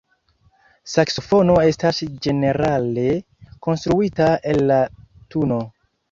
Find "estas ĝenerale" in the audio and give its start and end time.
1.71-3.03